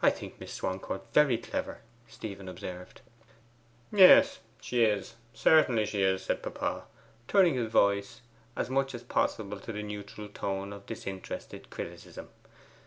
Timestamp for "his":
7.56-7.70